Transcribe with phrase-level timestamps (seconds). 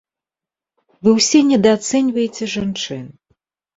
[1.03, 3.05] Вы ўсе недаацэньваеце жанчын!